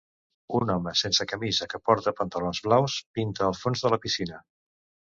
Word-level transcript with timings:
Un 0.59 0.71
home 0.75 0.93
sense 1.01 1.27
camisa 1.33 1.69
que 1.75 1.81
porta 1.91 2.15
pantalons 2.23 2.65
blaus 2.71 2.99
pinta 3.21 3.49
el 3.53 3.57
fons 3.63 3.89
de 3.89 3.97
la 3.97 4.05
piscina. 4.09 4.45